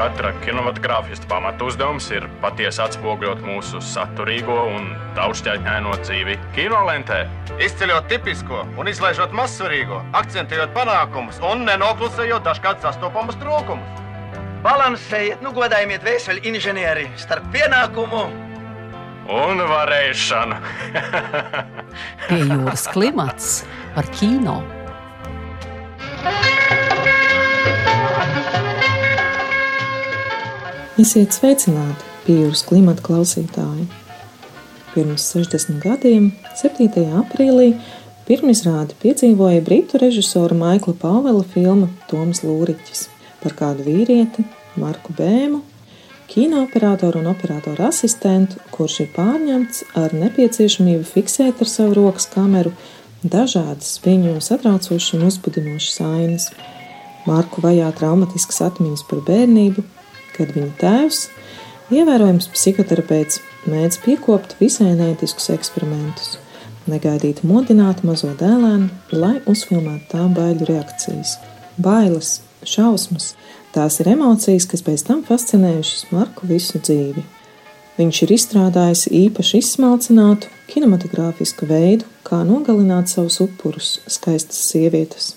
katra 0.00 0.30
kinematogrāfista 0.40 1.28
pamatu 1.28 1.66
uzdevums 1.68 2.06
ir 2.14 2.24
patiesi 2.40 2.80
atspoguļot 2.80 3.42
mūsu 3.44 3.82
saturīgo 3.84 4.54
un 4.72 4.86
daudzšķaitņaino 5.18 5.92
dzīvi 6.00 6.36
kinolentē. 6.56 7.18
Izceļot 7.60 8.08
tipisko 8.08 8.62
un 8.80 8.88
izlaižot 8.88 9.34
mazsvarīgo, 9.36 9.98
akcentējot 10.16 10.72
panākumus 10.76 11.42
un 11.44 11.66
nenoklusējot 11.68 12.46
dažkārt 12.48 12.80
sastopamus 12.86 13.36
trūkumus. 13.42 14.00
Balansējiet, 14.64 15.44
nu 15.44 15.52
godājiet 15.56 16.06
vēseli 16.06 16.48
inženieri 16.48 17.04
starp 17.20 17.50
pienākumu 17.52 18.22
un 19.36 19.64
varēšanu. 19.68 20.62
Pie 22.24 22.40
jūras 22.46 22.88
klimats 22.94 23.58
par 23.98 24.08
kino. 24.16 24.62
Esiet 30.98 31.30
sveicināti, 31.30 32.02
pīrāgs 32.24 32.64
klimata 32.66 33.04
klausītāji! 33.06 33.84
Pirms 34.90 35.28
60 35.36 35.76
gadiem, 35.84 36.24
7. 36.58 36.88
aprīlī, 37.20 37.76
pirmizrādi 38.26 38.96
piedzīvoja 38.98 39.60
britu 39.62 40.00
režisora 40.02 40.56
Maikla 40.58 40.96
Pāvela 40.98 41.44
filma 41.46 41.86
Toms 42.10 42.42
Lūriķis 42.42 43.04
par 43.38 43.54
kādu 43.60 43.86
vīrieti, 43.86 44.42
Marku 44.82 45.14
Bēmu, 45.14 45.60
kinoperatoru 46.32 47.22
un 47.22 47.30
operatoru 47.36 47.86
asistentu, 47.86 48.58
kurš 48.74 49.04
ir 49.06 49.12
pārņemts 49.14 49.84
ar 49.94 50.10
nepieciešamību 50.24 51.06
fiksēt 51.06 51.62
ar 51.62 51.70
savu 51.70 52.00
rokas 52.00 52.26
kameru 52.34 52.74
dažādas 53.22 53.94
viņu 54.02 54.40
satraucošas 54.42 55.14
un 55.20 55.30
uzbudinošas 55.30 56.02
ainas. 56.08 56.50
Marku 57.30 57.62
vajā 57.62 57.94
traumatiskas 57.94 58.62
atmiņas 58.66 59.06
par 59.06 59.22
bērnību, 59.30 59.86
kad 60.40 60.52
viņa 60.56 60.72
tēvs, 60.80 61.22
ievērojams 61.94 62.50
psihoterapeits, 62.54 63.40
mēdz 63.70 64.00
piekopt 64.04 64.56
visai 64.60 64.92
nētiskus 64.98 65.50
eksperimentus, 65.54 66.38
negaidīt 66.90 67.42
modināt 67.46 68.04
mazo 68.06 68.32
dēlēnu, 68.40 68.88
lai 69.12 69.36
uzfilmētu 69.50 70.08
tā 70.12 70.26
baiļu 70.36 70.70
reakcijas. 70.70 71.36
Bailes, 71.80 72.38
šausmas, 72.66 73.34
tās 73.74 74.00
ir 74.02 74.12
emocijas, 74.14 74.68
kas 74.70 74.84
pēc 74.86 75.04
tam 75.06 75.24
fascinējušas 75.26 76.08
Marku 76.14 76.48
visu 76.50 76.80
dzīvi. 76.80 77.26
Viņš 78.00 78.22
ir 78.24 78.32
izstrādājis 78.32 79.08
īpaši 79.12 79.60
izsmalcinātu 79.60 80.48
kinematogrāfisku 80.70 81.68
veidu, 81.68 82.08
kā 82.24 82.40
nogalināt 82.48 83.12
savus 83.12 83.40
upurus, 83.44 83.98
skaistas 84.08 84.62
sievietes. 84.70 85.34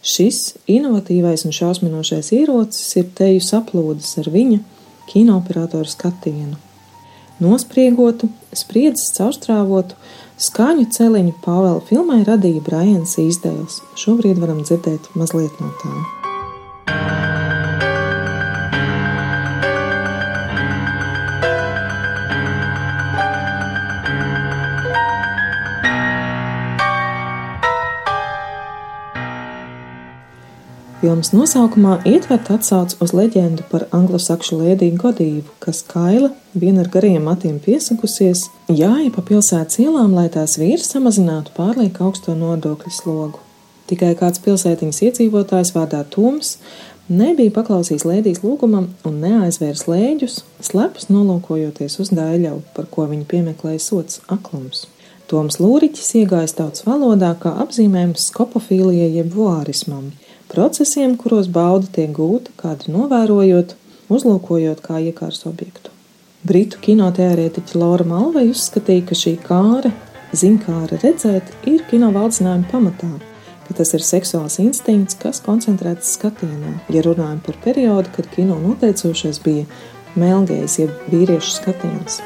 Šis 0.00 0.54
inovatīvais 0.70 1.44
un 1.44 1.52
šausminošais 1.52 2.32
ierocis 2.32 2.96
ir 2.96 3.10
teju 3.16 3.42
saplūdes 3.44 4.14
ar 4.22 4.30
viņa 4.32 4.60
kinooperatora 5.10 5.88
skatienu. 5.88 6.56
Nospriegotu, 7.40 8.28
spriedzes 8.52 9.12
caurstrāvotu, 9.16 9.96
skaņu 10.40 10.88
celiņu 10.96 11.36
Pāvela 11.44 11.80
filmai 11.88 12.22
radīja 12.28 12.64
Brians 12.64 13.16
Īsdēls. 13.20 13.80
Šobrīd 14.00 14.40
varam 14.40 14.64
dzirdēt 14.64 15.12
mazliet 15.16 15.60
no 15.60 15.72
tā. 15.80 16.19
Filmas 31.00 31.30
nosaukumā 31.32 31.94
ietverta 32.04 32.58
atsauce 32.58 32.98
uz 33.00 33.14
leģendu 33.16 33.64
par 33.70 33.86
anglosakšu 33.96 34.58
lēdiju 34.58 34.98
godību, 35.00 35.54
kas 35.64 35.78
kaila, 35.88 36.28
viena 36.52 36.82
ar 36.84 36.90
gariem 36.92 37.24
matiem 37.24 37.54
piesakusies, 37.64 38.42
jāja 38.68 39.08
pa 39.14 39.24
pilsētas 39.24 39.80
ielām, 39.80 40.12
lai 40.12 40.26
tās 40.34 40.58
vīrs 40.60 40.90
samazinātu 40.92 41.54
pārlieku 41.56 42.04
augsto 42.04 42.36
nodokļu 42.36 42.92
slogu. 42.92 43.40
Tikai 43.88 44.12
kāds 44.20 44.44
pilsētiņas 44.44 45.00
iedzīvotājs 45.06 45.72
vārdā 45.72 46.02
Toms 46.12 46.58
nebija 47.08 47.56
paklausījis 47.56 48.04
lēdijas 48.04 48.44
lūgumam 48.44 48.92
un 49.08 49.20
neaizvērs 49.24 49.86
lēģus, 49.88 50.42
slepus 50.68 51.08
nolūkojoties 51.08 51.96
uz 52.04 52.12
daļavu, 52.12 52.60
par 52.76 52.92
ko 52.92 53.08
viņa 53.08 53.24
piemeklēja 53.30 53.80
sots 53.88 54.20
aklums. 54.28 54.84
Toms 55.32 55.62
Lūriķis 55.62 56.18
iegājis 56.20 56.58
tautas 56.60 56.84
valodā 56.84 57.32
kā 57.40 57.56
apzīmējums 57.64 58.28
skopofīlijai 58.34 59.14
jeb 59.16 59.32
voārismam– 59.32 60.10
procesiem, 60.50 61.16
kuros 61.20 61.48
bauda 61.52 61.88
tiek 61.94 62.10
gūta 62.16 62.52
kādu 62.60 62.92
novērojot, 62.94 63.76
uzlūkojot 64.10 64.82
kā 64.84 65.00
iekārs 65.06 65.46
objektu. 65.48 65.94
Britu 66.46 66.80
kinoteorētiķa 66.80 67.78
Laura 67.78 68.06
Malvei 68.08 68.48
uzskatīja, 68.50 69.04
ka 69.10 69.18
šī 69.18 69.34
kāra, 69.44 69.92
zinkāra 70.32 70.98
redzēt, 71.02 71.52
ir 71.68 71.84
kino 71.90 72.08
valdzinājuma 72.16 72.70
pamatā, 72.70 73.12
ka 73.68 73.76
tas 73.76 73.92
ir 73.98 74.06
seksuāls 74.06 74.56
instinkts, 74.62 75.18
kas 75.20 75.42
koncentrēts 75.44 76.16
skatienā. 76.16 76.78
Ja 76.94 77.04
runājam 77.06 77.44
par 77.44 77.60
periodu, 77.66 78.12
kad 78.16 78.32
kino 78.34 78.58
noteicošais 78.64 79.42
bija 79.44 79.68
melngējs, 80.16 80.80
jeb 80.84 81.08
vīriešu 81.12 81.58
skatiens. 81.60 82.22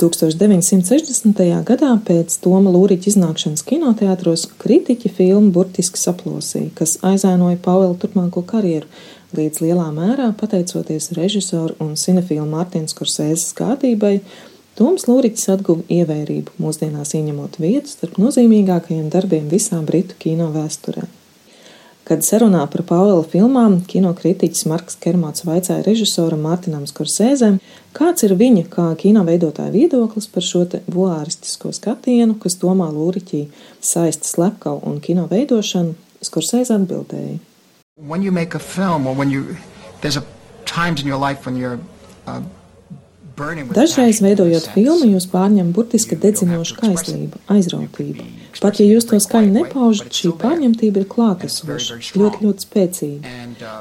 1960. 0.00 1.40
gadā 1.68 1.90
pēc 2.06 2.38
Toma 2.40 2.70
Lūriķa 2.72 3.10
iznākšanas 3.10 3.64
kinoteātros 3.68 4.46
kritiķi 4.62 5.12
filmu 5.12 5.52
burtiski 5.52 6.00
saplosīja, 6.00 6.70
kas 6.78 6.96
aizēnoja 7.04 7.58
Pāvela 7.60 7.98
turpmāko 8.00 8.40
karjeru, 8.48 8.88
līdz 9.36 9.60
lielā 9.66 9.90
mērā 9.92 10.30
pateicoties 10.40 11.12
režisoru 11.18 11.76
un 11.84 11.92
cinefīlu 12.00 12.48
Mārtiņu 12.48 12.94
Skorsēzes 12.94 13.52
gādībai, 13.60 14.16
Toms 14.80 15.04
Lūriķis 15.10 15.50
atguva 15.52 15.84
ievērību, 15.92 16.56
mūsdienās 16.62 17.12
ieņemot 17.18 17.60
vietu 17.60 17.92
starp 17.92 18.16
nozīmīgākajiem 18.22 19.10
darbiem 19.12 19.50
visā 19.52 19.82
Britu 19.84 20.16
kino 20.22 20.48
vēsturē. 20.54 21.04
Kad 22.10 22.24
sarunā 22.26 22.64
par 22.66 22.82
Pāvela 22.82 23.22
filmām 23.22 23.76
kinokritiķis 23.86 24.64
Marks 24.66 24.96
Kermots 24.98 25.44
vaicāja 25.46 25.84
režisoram 25.86 26.40
Mārtiņam 26.42 26.88
Skorsēzēm, 26.90 27.60
kāds 27.94 28.24
ir 28.26 28.34
viņa 28.34 28.64
kā 28.72 28.86
kino 28.98 29.22
veidotāja 29.28 29.70
viedoklis 29.70 30.26
par 30.26 30.42
šo 30.42 30.64
voāristisko 30.90 31.70
skatienu, 31.70 32.34
kas 32.42 32.58
Tomā 32.58 32.88
Lūriķī 32.90 33.44
saista 33.78 34.26
slepkavu 34.26 34.82
un 34.90 34.98
kino 34.98 35.28
veidošanu, 35.30 35.94
Skorsēze 36.26 36.74
atbildēja. 36.80 37.38
When 37.94 38.26
you 38.26 38.32
make 38.32 38.58
a 38.58 38.58
film 38.58 39.06
or 39.06 39.14
when 39.14 39.30
you, 39.30 39.56
there's 40.00 40.16
a 40.16 40.24
times 40.66 41.00
in 41.00 41.06
your 41.06 41.20
life 41.28 41.46
when 41.46 41.54
you're 41.54 41.78
uh, 42.26 42.42
Dažreiz, 43.74 44.20
veidojot 44.20 44.66
filmu, 44.74 45.06
jūs 45.14 45.26
pārņemat 45.32 45.72
burtiski 45.76 46.18
dedzinošu 46.20 46.76
kaislību, 46.80 47.40
aizrautību. 47.52 48.26
Pat 48.60 48.80
ja 48.82 48.86
jūs 48.88 49.06
to 49.08 49.20
skaļi 49.22 49.52
nepaužat, 49.54 50.10
šī 50.14 50.32
pārņemtība 50.40 51.02
ir 51.02 51.06
klātesoša, 51.08 52.00
ļoti, 52.20 52.42
ļoti 52.44 52.66
spēcīga. 52.66 53.36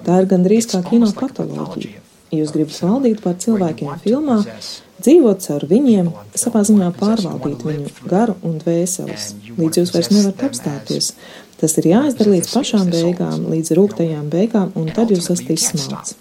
Tā 0.05 0.21
ir 0.21 0.29
gandrīz 0.31 0.69
kā 0.71 0.83
kino 0.85 1.09
patoloģija. 1.17 2.05
Jūs 2.29 2.53
gribat 2.53 2.77
valdīt 2.85 3.23
pār 3.23 3.35
cilvēkiem 3.41 3.91
filmā, 4.03 4.37
dzīvot 5.01 5.43
caur 5.47 5.65
viņiem, 5.71 6.11
savā 6.37 6.61
ziņā 6.69 6.91
pārvaldīt 6.99 7.65
viņu 7.65 7.93
garu 8.11 8.37
un 8.45 8.59
dvēseles, 8.61 9.31
līdz 9.57 9.81
jūs 9.81 9.93
vairs 9.95 10.11
nevarat 10.13 10.45
apstāties. 10.51 11.11
Tas 11.59 11.75
ir 11.81 11.89
jāizdara 11.89 12.37
līdz 12.37 12.53
pašām 12.53 12.93
beigām, 12.93 13.49
līdz 13.51 13.73
rūktajām 13.79 14.29
beigām, 14.31 14.71
un 14.79 14.93
tad 14.95 15.11
jūs 15.11 15.31
esat 15.33 15.49
izsmalts. 15.57 16.15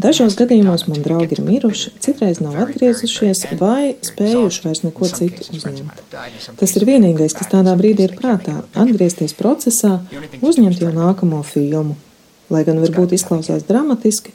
Dažos 0.00 0.32
gadījumos 0.38 0.86
man 0.88 1.02
draugi 1.04 1.36
ir 1.36 1.42
miruši, 1.44 1.90
citreiz 2.00 2.38
nav 2.40 2.54
atgriezušies 2.62 3.42
vai 3.60 3.96
spējuši 4.06 4.62
vairs 4.64 4.80
neko 4.86 5.08
citu 5.10 5.44
uzņemt. 5.58 5.98
Tas 6.60 6.72
ir 6.78 6.86
vienīgais, 6.88 7.34
kas 7.36 7.50
tādā 7.52 7.74
brīdī 7.76 8.06
ir 8.08 8.14
prātā- 8.16 8.62
atgriezties 8.82 9.34
procesā, 9.36 9.98
uzņemt 10.40 10.80
jau 10.80 10.92
nākamo 10.94 11.42
filmu. 11.44 11.96
Lai 12.50 12.62
gan 12.64 12.80
varbūt 12.80 13.12
izklausās 13.12 13.66
dramatiski, 13.68 14.32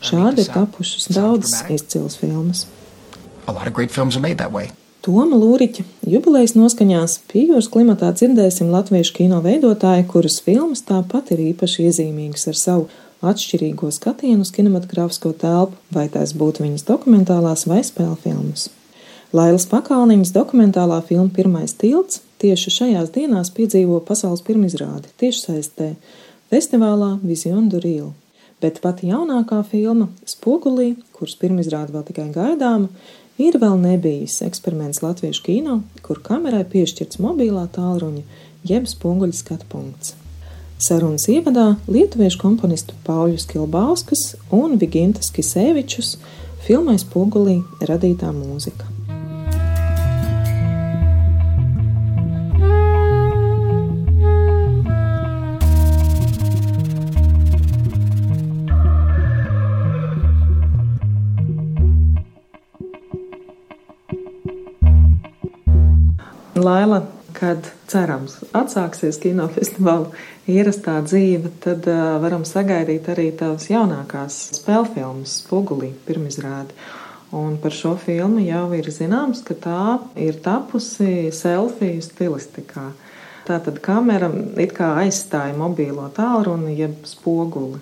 šādi 0.00 0.44
ir 0.44 0.52
tapušas 0.54 1.08
daudzas 1.10 1.64
izcilas 1.68 2.16
filmas. 2.16 2.66
Toma 5.02 5.36
Lūriķa 5.36 5.84
jubilejas 6.06 6.54
noskaņās 6.54 7.18
Pījūras 7.32 7.68
klimatā 7.72 8.12
dzirdēsim 8.12 8.70
latviešu 8.70 9.14
kino 9.14 9.42
veidotāju, 9.42 10.06
kuras 10.06 10.40
filmas 10.40 10.82
tāpat 10.82 11.32
ir 11.32 11.54
īpaši 11.54 11.86
iezīmīgas 11.88 12.48
ar 12.48 12.54
savu 12.54 12.88
atšķirīgo 13.24 13.90
skatienu 13.94 14.44
uz 14.46 14.52
kinematogrāfisko 14.54 15.32
telpu, 15.40 15.78
vai 15.94 16.06
tās 16.12 16.34
būtu 16.38 16.64
viņas 16.64 16.86
dokumentālās 16.88 17.66
vai 17.70 17.82
spēļu 17.86 18.16
filmas. 18.22 18.68
Lailas 19.34 19.66
Pakalniņas 19.68 20.32
dokumentālā 20.32 21.02
filma 21.04 21.28
Pirmais 21.34 21.74
tilts 21.76 22.22
tieši 22.40 22.72
šajās 22.72 23.10
dienās 23.12 23.50
piedzīvo 23.52 23.98
pasaules 24.08 24.44
pirmizrādi 24.46 25.10
tiešsaistē 25.20 25.90
festivālā 26.48 27.18
Vision 27.22 27.68
du 27.68 27.82
Rīl. 27.82 28.08
bet 28.60 28.80
pati 28.82 29.06
jaunākā 29.12 29.60
filma 29.70 30.08
Spogulī, 30.26 30.96
kuras 31.14 31.36
pirmizrāde 31.38 31.94
vēl 31.94 32.04
tikai 32.08 32.26
gaidāma, 32.34 32.88
ir 33.38 33.58
vēl 33.62 33.78
nebijis 33.78 34.40
eksperiments 34.42 35.02
latviešu 35.04 35.44
kino, 35.46 35.80
kur 36.02 36.18
kamerai 36.24 36.64
piešķirts 36.66 37.20
mobilā 37.22 37.68
tālruņa 37.76 38.24
jeb 38.66 38.90
spoguļu 38.90 39.36
skatu 39.38 39.68
punkts. 39.70 40.17
Sarunas 40.78 41.24
ievadā 41.26 41.72
lietuviešu 41.90 42.38
komponistu 42.38 42.94
Pauļus 43.02 43.48
Kilbauskas 43.50 44.36
un 44.54 44.76
Vigintas 44.78 45.32
Kisevičus 45.34 46.12
filmai 46.62 46.94
Spogulī 47.02 47.56
radītā 47.82 48.30
mūzika. 48.30 48.86
Laila, 66.54 67.02
kad 67.38 67.70
cerams 67.90 68.38
atsāksies 68.56 69.20
kinofestivāla 69.22 70.10
ierastā 70.50 70.98
dzīve, 71.06 71.52
tad 71.62 71.86
uh, 71.90 72.16
varam 72.22 72.44
sagaidīt 72.48 73.08
arī 73.12 73.30
tavas 73.38 73.68
jaunākās 73.70 74.38
spēļu 74.58 74.94
filmas, 74.96 75.38
Spogulī, 75.42 75.92
pirmizrādi. 76.08 76.74
Un 77.38 77.58
par 77.60 77.74
šo 77.76 77.92
filmu 78.00 78.40
jau 78.40 78.70
ir 78.72 78.88
zināms, 78.92 79.42
ka 79.44 79.54
tā 79.60 79.82
ir 80.16 80.38
tapusi 80.44 81.28
selfiju 81.34 82.00
stilistikā. 82.04 82.86
Tātad 83.48 83.80
kamera 83.84 84.30
it 84.60 84.72
kā 84.76 84.94
aizstāja 85.02 85.54
mobīlo 85.56 86.08
tālruni, 86.16 86.74
jeb 86.76 87.04
spoguli, 87.08 87.80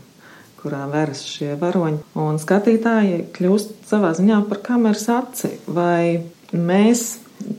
kurā 0.60 0.84
veras 0.90 1.22
šie 1.26 1.54
varoņi. 1.58 2.02
Un 2.22 2.40
skatītāji 2.42 3.22
kļūst 3.34 3.86
savā 3.90 4.12
ziņā 4.18 4.42
par 4.50 4.62
kameras 4.66 5.06
aci. 5.14 5.52
Vai 5.66 6.26
mēs 6.50 7.06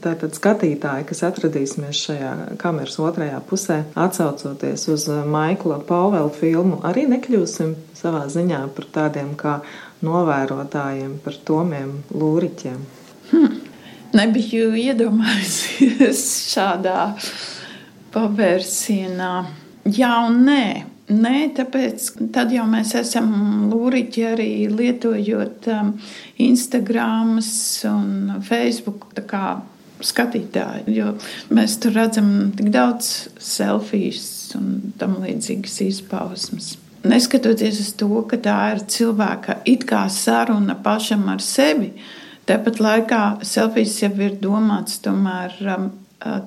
Tātad 0.02 0.34
skatītāji, 0.34 1.06
kas 1.06 1.22
atradīsimies 1.28 2.00
šajā 2.08 2.32
kameras 2.62 2.98
otrajā 3.02 3.38
pusē, 3.46 3.84
atcaucoties 3.98 4.88
uz 4.90 5.06
Maikla 5.30 5.78
Pāvela 5.86 6.32
filmu, 6.34 6.80
arī 6.88 7.06
nekļūsim 7.12 7.76
savā 7.98 8.24
ziņā 8.34 8.64
par 8.74 8.90
tādiem 8.96 9.36
kā 9.38 9.60
novērotājiem, 10.06 11.20
par 11.22 11.38
tomiem 11.46 11.94
lūriķiem. 12.10 12.82
Hmm. 13.30 13.62
Nebiju 14.18 14.74
iedomājusies 14.82 16.26
šādā 16.56 17.14
pavērsienā. 18.16 19.34
Jā 19.94 20.14
un 20.26 20.42
nē. 20.48 20.64
Nē, 21.08 21.54
tāpēc 21.56 22.10
tad 22.36 22.52
jau 22.52 22.66
mēs 22.68 22.90
esam 23.00 23.30
lūriķi 23.72 24.24
arī 24.28 24.52
lietojot 24.68 25.68
um, 25.72 25.94
Instagram 26.44 27.38
un 27.88 28.10
Facebook 28.44 29.06
skatītāji. 30.04 30.92
Jo 30.98 31.14
mēs 31.56 31.78
tur 31.80 31.96
redzam 31.96 32.52
tik 32.58 32.74
daudz 32.76 33.30
selfijas 33.40 34.28
un 34.60 34.92
tam 35.00 35.16
līdzīgas 35.24 35.78
izpausmes. 35.86 36.74
Neskatoties 37.08 37.80
uz 37.86 37.94
to, 37.96 38.10
ka 38.28 38.40
tā 38.44 38.58
ir 38.74 38.84
cilvēka 38.92 39.62
it 39.70 39.86
kā 39.88 40.02
saruna 40.12 40.76
pašam 40.76 41.24
ar 41.32 41.40
sevi, 41.46 41.94
tāpat 42.50 42.82
laikā 42.84 43.22
selfijas 43.48 43.96
jau 44.04 44.12
ir 44.28 44.36
domāts 44.44 45.00
tomēr 45.08 45.56
um, 45.72 45.88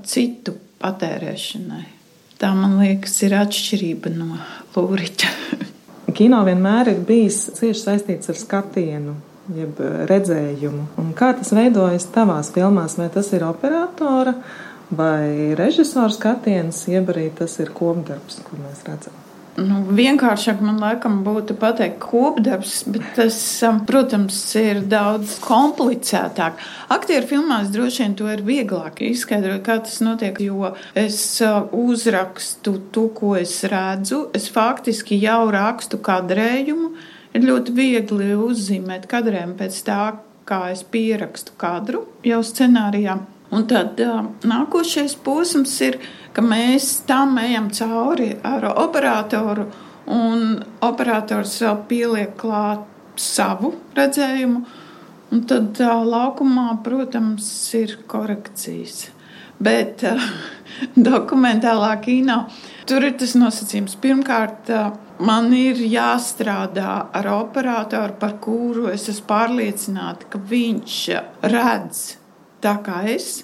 citu 0.05 0.59
patērēšanai. 0.85 2.00
Tā, 2.41 2.55
man 2.57 2.79
liekas, 2.81 3.19
ir 3.27 3.35
atšķirība 3.37 4.15
no 4.15 4.39
lūriķa. 4.73 5.33
Kino 6.17 6.41
vienmēr 6.47 6.89
ir 6.95 7.03
bijis 7.05 7.43
cieši 7.59 7.83
saistīts 7.83 8.33
ar 8.33 8.39
skatienu, 8.41 9.15
jeb 9.57 9.83
redzējumu. 10.09 10.87
Un 11.03 11.13
kā 11.17 11.35
tas 11.37 11.53
veidojas 11.53 12.09
tavās 12.15 12.49
filmās? 12.55 12.97
Vai 12.97 13.11
tas 13.13 13.29
ir 13.37 13.45
operatora 13.45 14.35
vai 14.89 15.53
režisora 15.59 16.11
skatiens, 16.17 16.87
jeb 16.89 17.13
arī 17.13 17.29
tas 17.37 17.61
ir 17.61 17.75
kopdarbs, 17.77 18.41
kur 18.47 18.65
mēs 18.65 18.87
redzam? 18.89 19.30
Nu, 19.61 19.81
vienkāršāk 19.93 20.62
man 20.65 20.79
laikam 20.81 21.19
būtu 21.25 21.57
pateikt 21.61 21.99
kopdarbs, 22.01 22.79
bet 22.89 23.05
tas, 23.17 23.37
um, 23.67 23.83
protams, 23.89 24.39
ir 24.57 24.81
daudz 24.89 25.35
komplicētāk. 25.45 26.61
Aktieru 26.95 27.29
filmās 27.29 27.69
droši 27.75 28.05
vien 28.05 28.15
to 28.17 28.31
ir 28.33 28.45
vieglāk 28.47 29.03
izskaidrot, 29.05 29.61
kā 29.67 29.77
tas 29.85 29.99
notiek, 30.05 30.41
jo 30.47 30.73
es 30.97 31.19
uh, 31.45 31.67
uzrakstu 31.77 32.79
to, 32.95 33.09
ko 33.17 33.35
es 33.41 33.59
redzu. 33.69 34.23
Es 34.37 34.49
faktiski 34.55 35.21
jau 35.21 35.43
rakstu 35.53 36.01
kadrējumu. 36.09 36.95
Ir 37.37 37.45
ļoti 37.47 37.75
viegli 37.77 38.33
uzzīmēt 38.35 39.05
kadrēm 39.11 39.53
pēc 39.61 39.77
tā, 39.87 40.01
kā 40.49 40.63
es 40.73 40.81
pierakstu 40.89 41.55
kadru 41.61 42.06
jau 42.27 42.41
scenārijā. 42.47 43.21
Un 43.50 43.67
tad 43.70 43.99
nākošais 44.47 45.17
posms 45.25 45.73
ir, 45.82 45.99
ka 46.32 46.43
mēs 46.44 47.00
tam 47.08 47.38
ejam 47.43 47.70
cauri 47.75 48.31
ar 48.47 48.69
operatoru, 48.70 49.67
un 50.11 50.61
operators 50.87 51.56
vēl 51.62 51.81
pieliek 51.91 52.37
klāt 52.38 52.87
savu 53.20 53.75
redzējumu. 53.97 54.62
Un 55.31 55.44
tad 55.47 55.79
uh, 55.79 56.00
laukumā, 56.02 56.73
protams, 56.82 57.47
ir 57.79 58.00
korekcijas. 58.11 59.11
Bet 59.62 60.03
uh, 60.08 60.25
dokumentālā 61.11 61.93
kino 62.03 62.44
tur 62.91 63.06
ir 63.06 63.14
tas 63.20 63.37
nosacījums. 63.38 63.94
Pirmkārt, 64.03 64.73
uh, 64.75 64.91
man 65.23 65.53
ir 65.55 65.79
jāstrādā 65.87 66.96
ar 67.14 67.31
operatoru, 67.37 68.19
par 68.19 68.38
kuru 68.43 68.88
es 68.91 69.06
esmu 69.12 69.29
pārliecināta, 69.31 70.31
ka 70.32 70.43
viņš 70.50 70.99
redz 71.46 72.03
tā 72.65 72.77
kā 72.85 73.03
es, 73.11 73.43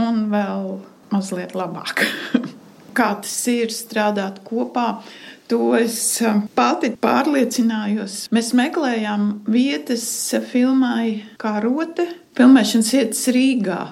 un 0.00 0.26
vēl 0.32 0.78
mazliet 1.12 1.56
labāk. 1.58 2.04
kā 2.98 3.14
tas 3.22 3.40
ir 3.50 3.72
strādāt 3.74 4.42
kopā, 4.46 5.00
to 5.48 5.72
es 5.78 5.96
um, 6.26 6.44
pati 6.58 6.92
pārliecinājos. 7.00 8.26
Mēs 8.34 8.52
meklējām 8.58 9.28
vietas 9.48 10.06
filmai 10.50 11.24
kā 11.40 11.58
rote, 11.64 12.08
filmēšanas 12.38 12.96
vietas 12.96 13.28
Rīgā. 13.34 13.82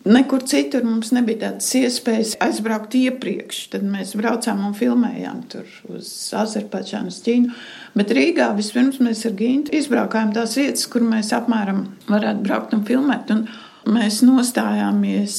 Nekur 0.00 0.40
citur 0.48 0.86
mums 0.86 1.10
nebija 1.12 1.42
tādas 1.42 1.66
iespējas 1.76 2.38
aizbraukt 2.40 2.94
iepriekš. 2.96 3.66
Tad 3.74 3.82
mēs 3.84 4.14
braucām 4.16 4.62
un 4.70 4.76
filmējām 4.76 5.42
tur 5.52 5.66
uz 5.92 6.08
Azerbaidžānu, 6.40 7.12
Ķīnu. 7.26 7.52
Bet 7.98 8.14
Rīgā 8.16 8.48
vispirms 8.56 8.96
mēs 9.04 9.26
ar 9.28 9.34
Gintu 9.36 9.74
izbraukājām 9.76 10.32
tās 10.36 10.56
vietas, 10.56 10.86
kur 10.88 11.04
mēs 11.04 11.34
apmēram 11.36 11.84
varētu 12.08 12.46
braukt 12.46 12.72
un 12.78 12.86
filmēt. 12.88 13.34
Un 13.34 13.44
Mēs 13.90 14.20
nostājāmies 14.22 15.36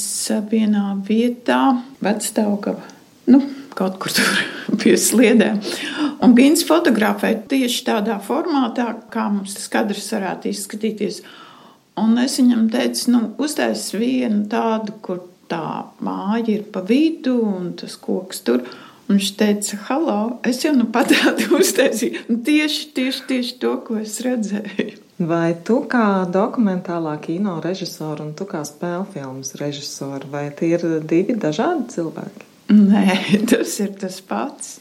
vienā 0.52 0.92
vietā, 1.08 1.60
Vecstaugava, 2.04 2.84
nu, 3.32 3.40
kaut 3.78 3.96
kur 4.02 4.12
tur 4.12 4.32
pie 4.82 4.98
sliedēm. 5.00 5.62
Un 6.26 6.36
Gins 6.36 6.66
fotografēja 6.68 7.46
tieši 7.52 7.86
tādā 7.88 8.18
formātā, 8.26 8.90
kā 9.14 9.30
mums 9.32 9.56
tas 9.56 9.70
kadrs 9.72 10.10
varētu 10.12 10.52
izskatīties. 10.52 11.22
Un 12.02 12.18
es 12.20 12.36
viņam 12.42 12.68
teicu, 12.74 13.06
nu, 13.14 13.22
uztais 13.40 13.86
vienu 13.96 14.44
tādu, 14.52 14.98
kur 15.06 15.24
tā 15.52 15.88
māja 16.04 16.58
ir 16.58 16.66
pa 16.74 16.84
vidu 16.88 17.38
un 17.48 17.72
tas 17.80 17.96
koks 18.00 18.44
tur. 18.48 18.66
Un 19.08 19.16
viņš 19.16 19.32
teica, 19.40 19.80
hallo, 19.88 20.20
es 20.48 20.60
jau 20.66 20.74
nu 20.76 20.90
pat 20.92 21.12
tādu 21.16 21.56
uztaisīju. 21.62 22.28
Tieši, 22.48 22.92
tieši, 22.98 23.26
tieši 23.32 23.58
to, 23.64 23.78
ko 23.88 24.02
es 24.04 24.20
redzēju. 24.28 25.01
Vai 25.22 25.54
tu 25.62 25.84
kā 25.90 26.26
dokumentālā 26.34 27.14
kino 27.22 27.60
režisora 27.62 28.24
un 28.26 28.32
tu 28.38 28.48
kā 28.50 28.64
spēļu 28.66 29.06
filmas 29.14 29.54
režisora, 29.60 30.26
vai 30.32 30.48
tie 30.58 30.74
ir 30.74 30.86
divi 31.06 31.36
dažādi 31.38 31.92
cilvēki? 31.94 32.48
Nē, 32.74 33.18
tas 33.52 33.76
ir 33.84 33.94
tas 34.02 34.18
pats. 34.26 34.78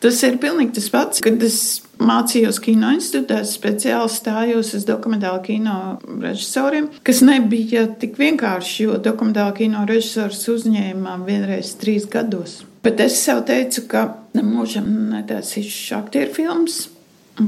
Tas 0.00 0.16
ir 0.24 0.38
pilnīgi 0.40 0.78
tas 0.78 0.86
pats, 0.92 1.20
kad 1.20 1.42
es 1.44 1.58
mācījos 2.00 2.60
kino 2.64 2.92
institūtā, 2.94 3.42
speciāli 3.44 4.12
stājos 4.14 4.70
uz 4.78 4.86
dokumentālu 4.88 5.42
kino 5.44 5.74
režisoriem, 6.22 6.86
kas 7.04 7.20
nebija 7.26 7.84
tik 8.00 8.16
vienkārši, 8.20 8.86
jo 8.86 9.00
dokumentālu 9.02 9.58
kino 9.58 9.82
režisors 9.90 10.46
uzņēma 10.54 11.18
vienreiz 11.26 11.74
trīs 11.82 12.08
gados. 12.08 12.62
Bet 12.80 13.02
es 13.04 13.18
sev 13.20 13.42
teicu, 13.50 13.84
ka 13.90 14.06
nemūžam 14.38 14.88
netaisīšu 15.10 15.98
aktieru 15.98 16.32
filmas, 16.38 16.86
un 16.86 16.99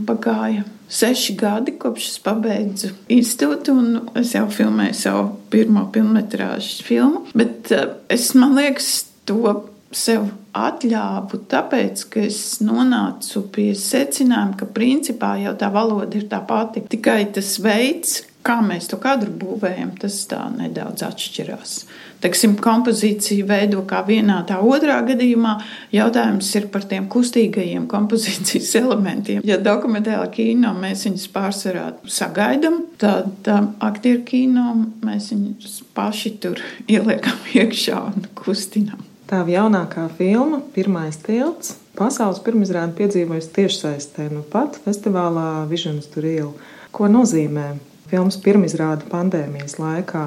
pagāja 0.06 0.64
seši 0.92 1.36
gadi, 1.40 1.76
kopš 1.80 2.08
es 2.10 2.20
pabeidzu 2.24 2.92
institūtu, 3.12 3.74
un 3.76 4.20
es 4.20 4.34
jau 4.36 4.44
filmēju 4.52 4.96
savu 4.96 5.28
pirmo 5.52 5.86
filmu 5.94 6.82
filmu. 6.84 7.26
Bet 7.36 7.72
uh, 7.72 7.98
es, 8.12 8.32
man 8.38 8.56
liekas, 8.58 8.94
to 9.28 9.56
sev 9.92 10.28
atļāvu, 10.56 11.42
tāpēc, 11.52 12.04
ka 12.12 12.24
es 12.26 12.40
nonācu 12.64 13.44
pie 13.52 13.70
secinājuma, 13.78 14.58
ka 14.60 14.68
principā 14.72 15.34
jau 15.40 15.54
tā 15.60 15.68
valoda 15.72 16.18
ir 16.18 16.28
tā 16.28 16.42
pati. 16.48 16.84
Tikai 16.92 17.24
tas 17.36 17.54
veids, 17.62 18.22
kā 18.46 18.58
mēs 18.64 18.88
to 18.90 18.98
kadru 19.02 19.32
būvējam, 19.38 19.94
tas 20.02 20.16
tā 20.30 20.40
nedaudz 20.54 21.04
atšķirās. 21.06 21.74
Teiksim, 22.22 22.54
kompozīcija 22.62 23.46
veido 23.48 23.82
kā 23.88 24.02
vienā, 24.06 24.38
tā 24.46 24.60
otrā 24.62 25.00
gadījumā. 25.06 25.56
Jautājums 25.94 26.50
ir 26.58 26.68
par 26.74 26.86
tiem 26.90 27.08
kustīgajiem 27.10 27.88
kompozīcijas 27.90 28.74
elementiem. 28.82 29.42
Ja 29.46 29.58
dokumentālā 29.62 30.28
kino 30.34 30.74
mēs 30.78 31.06
viņus 31.08 31.28
pārsvarā 31.34 31.86
sagaidām, 32.06 32.82
tad 33.02 33.50
aktieru 33.82 34.22
kino 34.28 34.68
mēs 35.02 35.32
viņus 35.34 35.80
paši 35.96 36.36
tur 36.42 36.62
ieliekam 36.94 37.38
iekšā 37.54 38.02
un 38.12 38.28
kustinām. 38.38 39.08
Tā 39.32 39.38
jaunākā 39.48 40.10
filma, 40.18 40.58
Pirmais 40.74 41.16
tilts, 41.24 41.78
pasaules 41.96 42.42
pirmizrāde 42.44 42.92
piedzīvojas 42.98 43.48
tiešsaistē, 43.56 44.26
nu 44.28 44.42
pat 44.44 44.76
festivālā 44.84 45.64
Visions 45.70 46.10
tur 46.12 46.26
iela. 46.28 46.52
Ko 46.92 47.08
nozīmē 47.08 47.70
filmas 48.12 48.36
pirmizrāde 48.42 49.08
pandēmijas 49.10 49.78
laikā? 49.80 50.26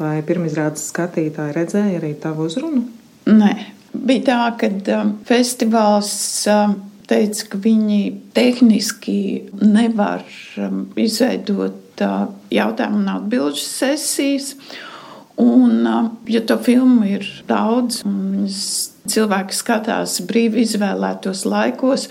Vai 0.00 0.16
pirmizrādes 0.26 0.88
skatītāji 0.90 1.54
redzēja 1.54 2.00
arī 2.00 2.14
tavu 2.18 2.48
uzrunu? 2.48 2.82
Nē, 3.28 3.52
bija 3.92 4.24
tā, 4.26 4.38
ka 4.58 4.70
um, 4.96 5.12
festivāls 5.28 6.12
um, 6.50 6.78
teica, 7.10 7.50
ka 7.52 7.60
viņi 7.62 8.00
tehniski 8.34 9.18
nevar 9.60 10.24
um, 10.58 10.86
izveidot 10.98 12.02
uh, 12.02 12.24
jautājumu 12.50 13.02
un 13.04 13.12
atbildžu 13.18 13.62
sesijas. 13.66 14.56
Un, 15.42 15.86
ja 16.28 16.42
to 16.46 16.58
filmu 16.60 17.06
ir 17.08 17.24
daudz, 17.48 18.02
un 18.06 18.44
cilvēki 19.10 19.56
skatās 19.56 20.18
brīvi 20.28 20.62
izvēlētos 20.66 21.46
laikos, 21.48 22.08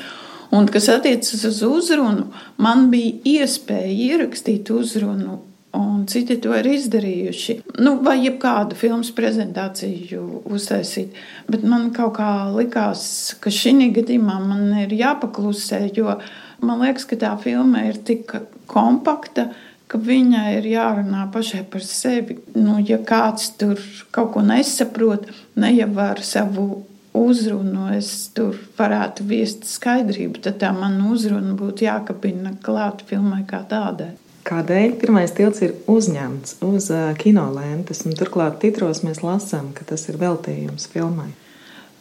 un 0.51 0.67
kas 0.71 0.89
attiecas 0.91 1.45
uz 1.47 1.61
uzrunu, 1.67 2.27
man 2.61 2.89
bija 2.91 3.45
iespēja 3.45 3.95
ierakstīt 4.09 4.71
uzrunu 4.73 5.39
un 5.73 6.05
citi 6.07 6.37
to 6.41 6.53
ir 6.57 6.67
izdarījuši. 6.67 7.57
Nu, 7.83 7.95
vai 8.03 8.17
jebkādu 8.25 8.75
filmu 8.79 9.07
prezentāciju 9.15 10.43
uztaisīt. 10.51 11.15
Bet 11.51 11.63
man 11.67 11.89
kaut 11.95 12.17
kā 12.19 12.31
likās, 12.51 13.03
ka 13.39 13.53
šī 13.53 13.91
gadījumā 13.95 14.37
man 14.43 14.67
ir 14.83 14.93
jāpaklusē, 14.99 15.85
jo 15.95 16.17
man 16.61 16.83
liekas, 16.83 17.07
ka 17.07 17.19
tā 17.19 17.35
filma 17.41 17.87
ir 17.89 18.01
tik 18.07 18.35
kompakta. 18.71 19.51
Viņai 19.91 20.53
ir 20.55 20.69
jārunā 20.71 21.25
pašai 21.33 21.65
par 21.67 21.83
sevi. 21.83 22.37
Nu, 22.55 22.77
ja 22.79 22.95
kāds 23.03 23.49
tur 23.59 23.79
kaut 24.15 24.31
ko 24.35 24.43
nesaprot, 24.45 25.25
ne 25.59 25.73
jau 25.75 25.89
ar 25.99 26.21
savu 26.23 26.85
uzrunu 27.21 27.91
es 27.95 28.09
tur 28.35 28.57
varētu 28.77 29.25
viest 29.29 29.67
skaidrību, 29.69 30.41
tad 30.45 30.59
tā 30.63 30.71
man 30.75 30.99
uzruna 31.11 31.55
būtu 31.59 31.87
jākabina 31.87 32.55
klāt 32.65 33.05
filmai 33.09 33.43
kā 33.49 33.63
tādai. 33.69 34.13
Kādēļ 34.47 34.95
pirmais 34.97 35.33
tilts 35.37 35.61
ir 35.61 35.75
uzņemts 35.91 36.57
uz 36.65 36.89
kinolentes, 37.21 38.01
un 38.09 38.17
turklāt 38.17 38.57
titros 38.63 39.03
mēs 39.05 39.21
lasām, 39.21 39.69
ka 39.77 39.85
tas 39.91 40.07
ir 40.09 40.17
veltījums 40.21 40.87
filmai? 40.89 41.29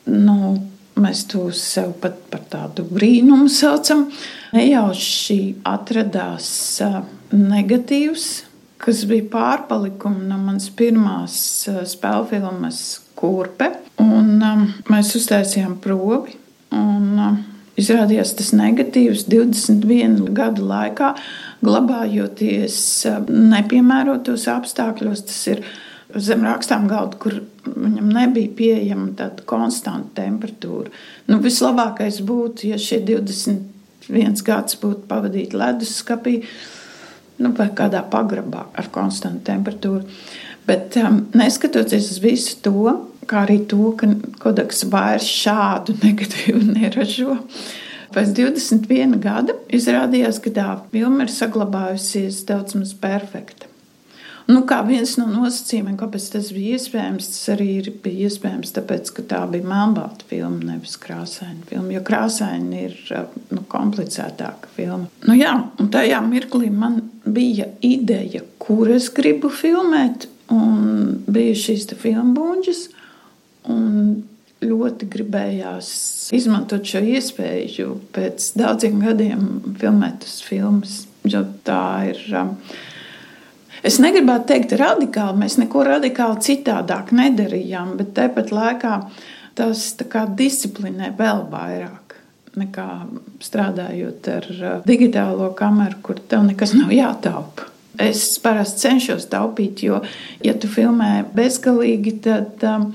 Nu, 0.08 0.56
mēs 1.00 1.26
to 1.28 1.48
sev 1.56 1.92
pat 2.00 2.16
par 2.32 2.46
tādu 2.52 2.86
brīnumu 2.88 3.50
saucam. 3.52 4.06
Nejauši 4.56 5.40
atradās 5.68 6.48
negatīvs, 7.30 8.28
kas 8.80 9.04
bija 9.10 9.28
pārpalikumi 9.34 10.24
no 10.30 10.40
manas 10.40 10.70
pirmās 10.76 11.36
spēļu 11.92 12.26
filmas 12.32 12.82
Kurpe. 13.20 13.68
Un, 14.00 14.09
mēs 14.90 15.14
uztaisījām 15.18 15.78
probi. 15.82 16.36
Un, 16.70 17.06
um, 17.18 17.38
izrādījās 17.80 18.34
tas 18.38 18.52
negatīvs 18.56 19.26
21 19.30 20.32
gadu 20.36 20.66
laikā 20.68 21.14
glabājoties 21.64 22.80
eh, 23.08 23.20
nepiemērotos 23.28 24.46
apstākļos. 24.52 25.24
Tas 25.28 25.40
ir 25.52 25.64
zem 26.16 26.44
rakstām 26.46 26.88
galda, 26.90 27.18
kur 27.22 27.40
viņam 27.66 28.10
nebija 28.14 28.54
pieejama 28.58 29.12
tāda 29.18 29.44
konstanta 29.48 30.22
temperatūra. 30.22 30.90
Nu, 31.30 31.38
vislabākais 31.44 32.20
būtu, 32.26 32.70
ja 32.72 32.80
šie 32.80 33.02
21 33.06 34.44
gadus 34.46 34.78
būtu 34.80 35.06
pavadīti 35.10 35.58
leduskapī 35.60 36.40
nu, 37.40 37.52
vai 37.56 37.70
kādā 37.76 38.02
pagrabā 38.10 38.66
ar 38.76 38.90
konstantu 38.92 39.46
temperatūru. 39.52 40.02
Bet 40.66 40.96
um, 41.00 41.22
neskatoties 41.36 42.10
uz 42.14 42.18
visu 42.22 42.58
to, 42.64 42.96
kā 43.30 43.44
arī 43.46 43.60
to, 43.70 43.92
ka 44.00 44.10
kodeks 44.42 44.84
vairs 44.90 45.28
šādu 45.42 45.96
negatīvu 46.02 46.64
neražo, 46.75 47.38
Pēc 48.10 48.32
21 48.34 49.20
gada 49.22 49.54
izrādījās, 49.70 50.40
ka 50.42 50.50
tā 50.54 50.68
filma 50.90 51.26
ir 51.26 51.30
saglabājusies 51.30 52.42
daudz 52.49 52.75
maz 52.75 52.94
perfekta. 52.99 53.68
Nu, 54.50 54.64
kā 54.66 54.80
viens 54.82 55.12
no 55.14 55.28
nosacījumiem, 55.30 55.94
kāpēc 56.00 56.25
tas 56.32 56.49
bija 56.50 56.75
iespējams, 56.75 57.28
tas 57.30 57.52
arī 57.52 57.68
bija 58.02 58.26
iespējams, 58.26 58.72
tāpēc, 58.75 59.12
ka 59.14 59.22
tā 59.30 59.44
bija 59.52 59.68
melnbalta 59.70 60.26
filma, 60.26 60.58
nevis 60.72 60.96
krāsaina 60.99 61.62
filma. 61.68 61.92
Jo 61.94 62.02
krāsaina 62.08 62.82
ir 62.88 62.96
nu, 63.54 63.62
komplicētāka 63.70 64.72
filma. 64.75 65.06
Nu, 65.28 65.37
jā, 65.38 65.54
un 65.78 65.92
tajā 65.94 66.18
mirklī 66.26 66.72
man 66.75 66.99
bija 67.22 67.68
ideja, 67.87 68.42
kur 68.58 68.90
es 68.90 69.06
gribu 69.14 69.52
filmēt, 69.54 70.26
un 70.50 71.20
bija 71.30 71.54
šīs 71.54 71.92
filmu 72.00 72.34
buļģis 72.40 72.88
ļoti 74.60 75.08
gribējās 75.10 75.90
izmantot 76.36 76.84
šo 76.86 77.02
iespēju 77.16 77.94
pēc 78.14 78.52
daudziem 78.60 79.00
gadiem 79.02 79.46
filmēt 79.80 80.26
uz 80.28 80.40
filmas. 80.44 81.02
Jo 81.28 81.42
tā 81.66 82.08
ir. 82.08 82.20
Um, 82.32 82.54
es 83.84 83.98
negribētu 84.00 84.48
teikt, 84.52 84.76
radikāli. 84.80 85.42
Mēs 85.42 85.58
neko 85.60 85.84
radikāli 85.88 86.44
citādāk 86.46 87.12
nedarījām, 87.16 87.96
bet 87.98 88.14
tāpat 88.16 88.52
laikā 88.54 88.94
tas 89.58 89.90
disciplinē 90.38 91.12
vēl 91.18 91.44
vairāk 91.52 92.16
nekā 92.60 92.86
strādājot 93.44 94.30
ar 94.32 94.48
uh, 94.54 94.70
digitālo 94.88 95.52
kameru, 95.56 96.00
kur 96.02 96.22
tev 96.28 96.46
nekas 96.48 96.72
nav 96.78 96.92
jātaupa. 96.94 97.68
Es 98.00 98.38
parasti 98.40 98.86
cenšos 98.86 99.26
taupīt, 99.28 99.82
jo, 99.84 100.00
ja 100.40 100.54
tu 100.56 100.70
filmē 100.70 101.26
bezgalīgi, 101.36 102.14
tad 102.24 102.64
um, 102.64 102.94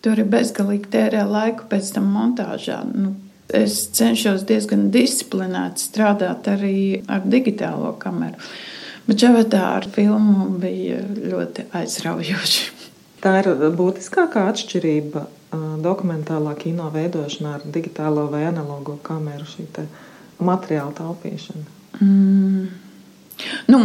Tur 0.00 0.20
ir 0.20 0.28
bezgalīgi 0.32 0.88
tērē 0.92 1.24
laiku 1.28 1.66
pēc 1.70 1.92
tam 1.96 2.08
montāžā. 2.14 2.80
Nu, 2.88 3.14
es 3.52 3.82
cenšos 3.96 4.46
diezgan 4.48 4.88
disciplinēti 4.94 5.84
strādāt 5.90 6.48
arī 6.48 7.02
ar 7.10 7.26
digitālo 7.26 7.92
kameru. 8.00 8.40
Bet 9.08 9.24
šādā 9.24 9.62
ar 9.80 9.88
filmu 9.92 10.48
bija 10.62 11.02
ļoti 11.04 11.66
aizraujoši. 11.76 12.68
Tā 13.24 13.34
ir 13.42 13.50
būtiskākā 13.76 14.46
atšķirība 14.52 15.26
dokumentālā 15.84 16.54
kino 16.56 16.88
veidošanā 16.94 17.58
ar 17.58 17.66
digitālo 17.74 18.28
vai 18.32 18.46
analogo 18.48 18.96
kameru, 19.04 19.44
šī 19.44 19.66
materiāla 20.40 20.94
taupīšana. 20.96 21.66
Mm. 22.00 22.68
Nu, 23.70 23.80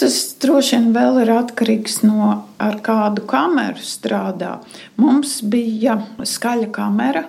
tas 0.00 0.20
droši 0.42 0.76
vien 0.76 0.88
vēl 0.94 1.22
ir 1.24 1.34
atkarīgs 1.34 2.00
no 2.06 2.30
ar 2.60 2.80
kādu 2.84 3.26
kameru 3.30 3.82
strādā. 3.84 4.58
Mums 5.00 5.40
bija 5.42 6.00
skaļa 6.22 6.72
kamera. 6.74 7.26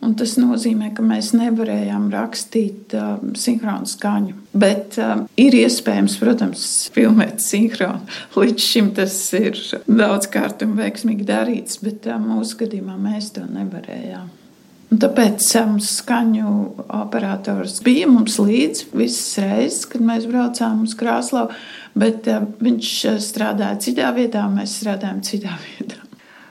Un 0.00 0.14
tas 0.16 0.38
nozīmē, 0.40 0.94
ka 0.96 1.02
mēs 1.04 1.34
nevarējām 1.36 2.06
rakstīt 2.14 2.94
uh, 2.96 3.18
sinhronu 3.36 3.84
skaņu. 3.84 4.32
Bet 4.56 4.96
uh, 4.96 5.26
ir 5.36 5.58
iespējams, 5.58 6.16
protams, 6.22 6.64
filmēt 6.94 7.44
sinhronu. 7.44 8.08
Līdz 8.40 8.64
šim 8.64 8.90
tas 8.96 9.20
ir 9.36 9.60
daudzkārt 9.84 10.64
un 10.64 10.72
veiksmīgi 10.80 11.28
darīts, 11.28 11.82
bet 11.84 12.08
uh, 12.08 12.16
mūsu 12.16 12.62
gadījumā 12.64 12.96
mēs 12.96 13.34
to 13.36 13.44
nevarējām. 13.44 14.39
Un 14.90 14.98
tāpēc 14.98 15.44
mums 15.68 15.88
skaņu 16.00 16.52
operators 16.98 17.78
bija 17.86 18.08
mums 18.10 18.40
līdzi 18.42 18.88
visas 18.90 19.38
reizes, 19.38 19.84
kad 19.86 20.02
mēs 20.02 20.26
braucām 20.26 20.82
uz 20.82 20.96
Krāslavu, 20.98 21.54
bet 21.94 22.26
uh, 22.30 22.42
viņš 22.58 22.94
strādāja 23.22 23.78
citā 23.86 24.10
vietā, 24.16 24.48
mēs 24.50 24.80
strādājām 24.80 25.20
citā 25.26 25.54
vietā. 25.68 26.00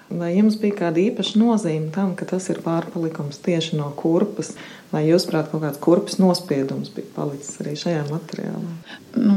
Vai 0.09 0.31
jums 0.33 0.55
bija 0.57 0.77
kāda 0.79 1.03
īpaša 1.03 1.37
nozīme 1.37 1.91
tam, 1.93 2.15
ka 2.17 2.25
tas 2.31 2.47
ir 2.49 2.63
pārpalikums 2.63 3.43
tieši 3.45 3.77
no 3.77 3.91
kurpes, 3.97 4.55
vai 4.89 5.03
jūs 5.05 5.27
prāt 5.29 5.51
kaut 5.51 5.61
kāds 5.61 5.81
kurpes 5.83 6.17
nospiedums 6.17 6.89
bija 6.95 7.11
palicis 7.13 7.59
arī 7.61 7.75
šajā 7.77 8.07
materiālā? 8.07 8.71
Nu, 9.19 9.35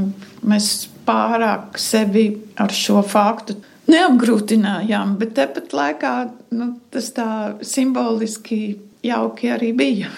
mēs 0.48 0.70
pārāk 1.04 1.76
sevi 1.82 2.24
ar 2.56 2.72
šo 2.72 3.02
faktu 3.04 3.58
neapgrūtinājām, 3.92 5.18
bet 5.20 5.34
tepat 5.36 5.76
laikā 5.76 6.14
nu, 6.56 6.70
tas 6.94 7.10
tā 7.18 7.28
simboliski 7.66 8.62
jauki 9.02 9.50
arī 9.52 9.72
bija. 9.76 10.10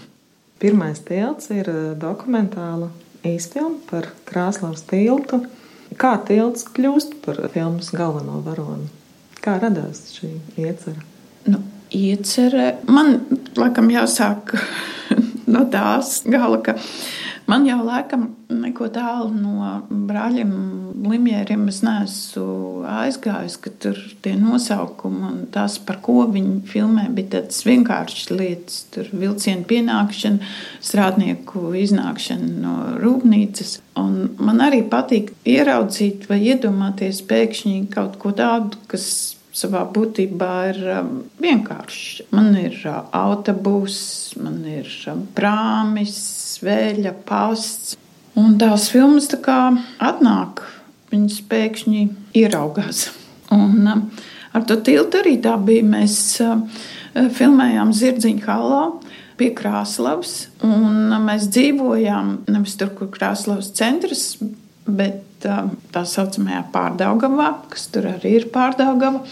Pirmais 0.62 1.00
tilts 1.04 1.50
ir 1.52 1.68
eh, 1.68 1.92
dokumentāla 2.00 2.90
īsfilma 3.26 3.82
par 3.90 4.10
Krāslavas 4.28 4.84
tiltu. 4.88 5.42
Kā 5.96 6.16
tilts 6.26 6.66
kļūst 6.76 7.20
par 7.24 7.40
filmas 7.54 7.92
galveno 7.94 8.40
varoni? 8.44 8.88
Kā 9.44 9.58
radās 9.62 10.02
šī 10.16 10.32
iecerē? 10.58 11.04
Nu, 11.46 11.60
iecerē 11.94 12.72
man, 12.90 13.20
laikam, 13.56 13.90
jāsāk 13.94 14.56
no 15.54 15.62
tās 15.72 16.18
gala, 16.26 16.58
ka 16.64 16.74
Man 17.46 17.66
jau 17.68 17.78
laikam 17.86 18.32
neko 18.50 18.88
tālu 18.90 19.30
no 19.30 19.76
brāļiem 20.08 20.54
Limjēriem 21.06 21.68
es 21.70 21.82
neesmu 21.86 22.82
aizgājis, 22.90 23.58
ka 23.62 23.70
tur 23.82 23.98
tie 24.24 24.32
nosaukumi 24.40 25.22
un 25.28 25.36
tas, 25.54 25.76
par 25.78 26.00
ko 26.02 26.24
viņi 26.32 26.56
filmē, 26.66 27.04
bija 27.14 27.36
tādas 27.36 27.62
vienkāršas 27.68 28.32
lietas. 28.32 28.80
Tur 28.94 29.12
vilcienu 29.12 29.66
pienākšana, 29.70 30.50
strādnieku 30.82 31.70
iznākšana 31.78 32.50
no 32.64 32.74
rūpnīcas. 33.02 33.76
Un 34.00 34.34
man 34.42 34.64
arī 34.66 34.82
patīk 34.90 35.30
ieraudzīt 35.46 36.26
vai 36.30 36.40
iedomāties 36.50 37.22
pēkšņi 37.30 37.78
kaut 37.94 38.18
ko 38.22 38.34
tādu, 38.36 38.80
kas 38.90 39.36
savā 39.56 39.84
būtībā 39.88 40.52
ir 40.72 40.80
um, 40.98 41.12
vienkāršs. 41.40 42.26
Man 42.34 42.52
ir 42.60 42.76
uh, 42.84 43.04
autobus, 43.16 43.98
man 44.40 44.60
ir 44.68 44.90
um, 45.12 45.24
prāmis, 45.36 46.18
vēļa, 46.64 47.14
pasts. 47.28 47.96
Un 48.36 48.58
tās 48.60 48.90
filmas 48.92 49.30
tā 49.32 49.38
kā 49.40 49.58
atnāk, 50.04 50.60
viņas 51.12 51.38
pēkšņi 51.50 52.02
ieraugās. 52.36 53.06
Un 53.54 53.86
um, 53.88 54.02
ar 54.52 54.66
to 54.68 54.76
tiltu 54.84 55.22
arī 55.22 55.36
tā 55.44 55.54
bija. 55.62 55.86
Mēs 55.86 56.18
filmējām 57.38 57.94
Zirdziņu 57.96 58.44
halā 58.44 58.82
pie 59.36 59.50
Krāslavas, 59.56 60.48
un 60.64 61.12
mēs 61.24 61.48
dzīvojām 61.52 62.32
nevis 62.48 62.76
tur, 62.80 62.92
kur 62.96 63.10
Krāslavas 63.12 63.70
centrs, 63.76 64.28
bet 64.86 65.24
tā 65.44 66.02
saucamajā 66.08 66.62
pārdaugavā, 66.72 67.50
kas 67.72 67.88
tur 67.92 68.08
arī 68.14 68.36
ir 68.40 68.50
pārdaugava. 68.52 69.22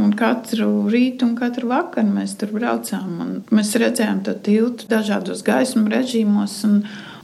Un 0.00 0.14
katru 0.16 0.88
rītu 0.88 1.26
un 1.28 1.34
katru 1.36 1.68
vakaru 1.68 2.14
mēs 2.14 2.36
tur 2.40 2.52
braucām. 2.54 3.42
Mēs 3.52 3.74
redzējām 3.80 4.22
to 4.24 4.34
tiltu 4.46 4.88
dažādos 4.88 5.44
gaismu 5.44 5.84
režīmos. 5.92 6.62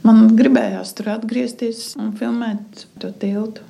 Man 0.05 0.29
gribējās 0.37 0.93
tur 0.97 1.09
atgriezties 1.15 1.95
un 1.99 2.13
filmēt 2.19 2.85
to 3.01 3.09
tiltu. 3.21 3.65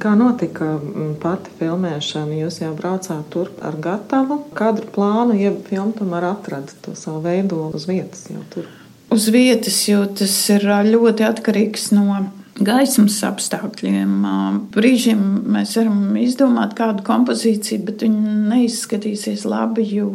Kā 0.00 0.14
notika 0.16 0.78
pati 1.20 1.52
filmēšana? 1.58 2.38
Jūs 2.44 2.62
jau 2.62 2.70
braucāt 2.76 3.26
tur 3.32 3.50
ar 3.64 3.76
gatavu 3.84 4.38
kadru 4.56 4.88
plānu, 4.94 5.36
jeb 5.36 5.58
filmu 5.68 5.92
tomēr 5.98 6.30
atradat 6.30 6.78
to 6.84 6.94
savu 6.96 7.20
veidolu 7.26 7.74
uz 7.76 7.84
vietas 7.90 8.24
jau 8.32 8.40
tur? 8.54 8.70
Uz 9.12 9.28
vietas, 9.32 9.82
jo 9.88 10.06
tas 10.08 10.32
ir 10.54 10.64
ļoti 10.88 11.26
atkarīgs 11.28 11.90
no 11.92 12.22
gaismas 12.62 13.16
apstākļiem. 13.26 14.26
Brīžiem 14.74 15.22
mēs 15.54 15.74
varam 15.78 16.18
izdomāt 16.20 16.76
kādu 16.78 17.04
kompozīciju, 17.06 17.84
bet 17.88 18.04
viņa 18.04 18.34
neizskatīsies 18.52 19.46
labi, 19.48 19.86
jo 19.96 20.12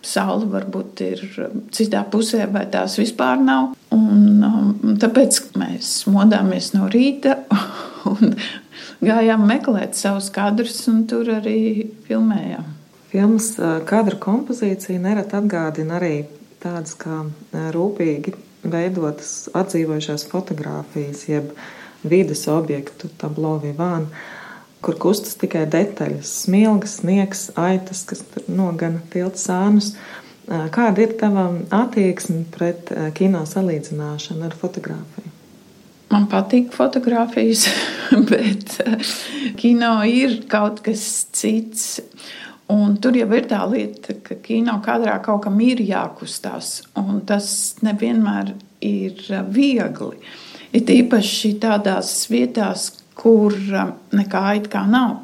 saule 0.00 0.48
varbūt 0.50 1.02
ir 1.04 1.22
citā 1.76 2.02
pusē, 2.10 2.46
vai 2.50 2.64
tās 2.72 2.96
vispār 2.98 3.42
nav. 3.44 3.74
Un, 3.94 4.96
tāpēc 5.00 5.42
mēs 5.60 5.92
modāmies 6.10 6.72
no 6.76 6.88
rīta 6.90 7.36
un 8.10 8.34
gājām 9.04 9.46
meklēt 9.48 9.98
savus 9.98 10.30
kadrus, 10.34 10.82
un 10.90 11.04
tur 11.10 11.30
arī 11.36 11.90
filmējām. 12.08 12.76
Filmas 13.10 13.56
kadra 13.90 14.16
kompozīcija 14.22 15.00
nereti 15.02 15.34
atgādina 15.34 15.98
arī 15.98 16.14
tādas 16.62 16.94
kā 16.98 17.22
rūpīgi 17.74 18.34
veidotas 18.62 19.48
atdzīvojušās 19.56 20.26
fotogrāfijas, 20.30 21.24
jeb 21.30 21.54
vidas 22.04 22.46
objektu, 22.52 23.10
tablo 23.20 23.56
vivānu, 23.62 24.08
kur 24.84 24.96
kustas 25.00 25.36
tikai 25.40 25.66
detaļas, 25.70 26.30
smilgas, 26.44 27.00
sniegs, 27.00 27.48
aitas, 27.60 28.04
kas 28.08 28.24
nogana 28.48 29.02
tilta 29.12 29.40
sānus. 29.40 29.94
Kāda 30.48 31.04
ir 31.04 31.12
tava 31.20 31.50
attieksme 31.76 32.42
pret 32.54 32.90
kino 33.14 33.44
salīdzināšanu 33.46 34.48
ar 34.48 34.56
fotografiju? 34.58 35.36
Man 36.10 36.24
patīk 36.26 36.72
fotografijas, 36.74 37.68
bet 38.32 38.80
kino 39.60 40.00
ir 40.08 40.40
kaut 40.50 40.80
kas 40.82 41.04
cits. 41.36 42.00
Un 42.70 42.96
tur 43.02 43.16
jau 43.18 43.28
ir 43.34 43.48
tā 43.50 43.60
lieta, 43.66 44.14
ka 44.22 44.36
kino 44.44 44.76
kadrā 44.84 45.16
kaut 45.24 45.42
kam 45.46 45.58
ir 45.64 45.80
jākustās, 45.82 46.84
un 47.00 47.22
tas 47.26 47.48
nevienmēr 47.82 48.52
ir 48.86 49.24
viegli. 49.50 50.20
Ir 50.70 50.92
īpaši 50.94 51.56
tādās 51.62 52.12
vietās, 52.30 52.92
kur 53.18 53.56
nekā 54.14 54.44
it 54.60 54.70
kā 54.70 54.84
nav. 54.86 55.18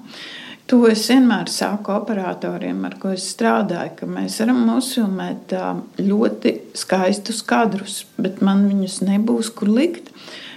To 0.66 0.80
es 0.90 1.04
vienmēr 1.06 1.46
saku 1.46 1.92
operatoriem, 1.94 2.80
ar 2.88 2.96
ko 2.98 3.12
es 3.14 3.28
strādāju, 3.30 3.92
ka 4.00 4.08
mēs 4.10 4.40
varam 4.42 4.64
uzfilmēt 4.74 5.54
ļoti 6.02 6.52
skaistus 6.74 7.44
kadrus, 7.46 8.00
bet 8.18 8.42
man 8.42 8.64
viņus 8.66 8.96
nebūs 9.06 9.52
kur 9.54 9.70
likt. 9.70 10.10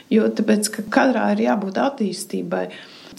Jo 0.10 0.26
tāpēc, 0.34 0.72
ka 0.74 0.88
kadrā 0.90 1.28
ir 1.36 1.44
jābūt 1.46 1.78
attīstībai. 1.78 2.64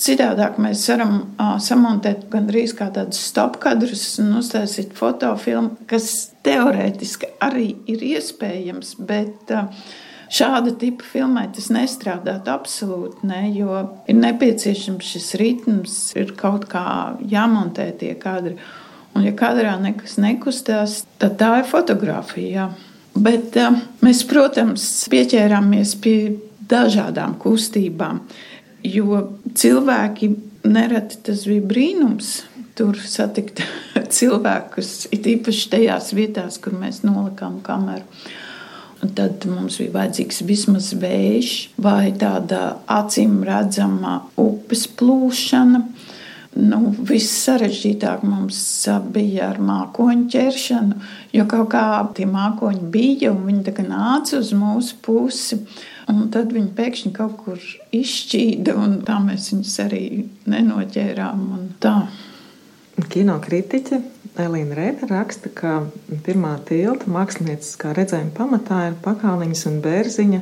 Citādāk 0.01 0.57
mēs 0.63 0.87
varam 0.89 1.17
uh, 1.21 1.57
samontēt 1.61 2.23
gandrīz 2.33 2.73
kā 2.77 2.87
tādus 2.95 3.21
stopkadrus 3.29 4.05
un 4.23 4.33
uztaisīt 4.39 4.95
fotofilmu, 4.97 5.75
kas 5.91 6.31
teorētiski 6.47 7.35
arī 7.45 7.75
ir 7.91 8.05
iespējams, 8.15 8.95
bet 9.05 9.53
uh, 9.53 9.69
šāda 10.33 10.73
tipa 10.81 11.05
filmai 11.05 11.51
tas 11.53 11.69
nestrādāt 11.75 12.49
absolūti 12.49 13.29
ne, 13.29 13.43
jo 13.53 13.77
ir 14.09 14.17
nepieciešams 14.23 15.13
šis 15.13 15.31
ritms, 15.41 15.97
ir 16.17 16.33
kaut 16.39 16.65
kā 16.71 16.85
jāmontē 17.29 17.91
tie 18.01 18.15
kadri. 18.21 18.57
Un, 19.13 19.27
ja 19.27 19.35
kadrā 19.37 19.75
nekas 19.83 20.17
nekustās, 20.23 21.03
tad 21.21 21.37
tā 21.43 21.59
ir 21.61 21.69
fotografija. 21.69 22.71
Bet 23.21 23.59
uh, 23.61 23.83
mēs, 24.01 24.25
protams, 24.31 24.87
pieķērāmies 25.13 25.99
pie 26.01 26.17
dažādām 26.71 27.37
kustībām. 27.43 28.23
Jo 28.87 29.25
cilvēki 29.55 30.31
nereti 30.65 31.21
tas 31.27 31.45
bija 31.49 31.65
brīnums. 31.73 32.41
Tur 32.79 32.97
satikt 32.97 33.61
cilvēkus, 34.17 35.11
it 35.13 35.27
īpaši 35.29 35.67
tajās 35.75 36.15
vietās, 36.17 36.61
kur 36.63 36.77
mēs 36.79 37.03
nolikām 37.05 37.59
kameru. 37.65 38.07
Un 39.01 39.13
tad 39.17 39.45
mums 39.49 39.79
bija 39.81 39.95
vajadzīgs 39.95 40.43
vismaz 40.49 40.91
vējš 41.01 41.53
vai 41.81 42.13
tāda 42.21 42.81
acīm 42.91 43.39
redzama 43.49 44.19
upes 44.41 44.85
plūšana. 45.01 45.81
Nu, 46.61 46.81
viss 47.07 47.45
sarežģītāk 47.47 48.25
mums 48.27 48.59
bija 49.15 49.53
ar 49.53 49.61
mākoņu 49.63 50.27
ķeršanu, 50.33 50.97
jo 51.33 51.45
kaut 51.49 51.71
kā 51.73 51.85
tie 52.17 52.27
mākoņi 52.29 52.89
bija 52.93 53.31
un 53.31 53.45
viņi 53.47 53.87
nāca 53.87 54.41
uz 54.41 54.51
mūsu 54.57 54.99
pusi. 55.05 55.61
Un 56.11 56.31
tad 56.35 56.51
viņi 56.55 56.73
pēkšņi 56.77 57.13
kaut 57.15 57.37
kur 57.45 57.61
izšķīda, 57.95 58.75
un 58.79 58.99
tā 59.07 59.19
mēs 59.23 59.51
viņus 59.53 59.75
arī 59.85 60.05
nenoķērām. 60.51 61.45
Kino 63.11 63.37
kritiķe 63.43 64.01
Elīna 64.41 64.77
Reita 64.79 65.09
raksta, 65.11 65.51
ka 65.55 65.77
pirmā 66.27 66.57
tilta 66.69 67.11
mākslinieckā 67.11 67.95
redzējuma 67.97 68.35
pamatā 68.37 68.83
ir 68.91 68.99
pakāliņas 69.05 69.65
un 69.71 69.81
bērziņa 69.85 70.41